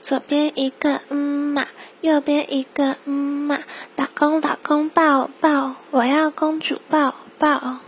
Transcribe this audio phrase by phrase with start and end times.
[0.00, 1.66] 左边一个嗯嘛
[2.00, 3.58] 右边一个嗯嘛
[3.96, 7.78] 老公老公抱抱我要公主抱抱。